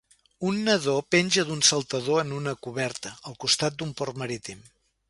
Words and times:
Un 0.51 0.55
nadó 0.67 0.95
penja 1.17 1.45
d'un 1.49 1.61
saltador 1.69 2.25
en 2.25 2.35
una 2.41 2.57
coberta, 2.69 3.17
al 3.31 3.41
costat 3.47 3.79
d'un 3.81 3.97
port 4.03 4.25
marítim. 4.25 4.71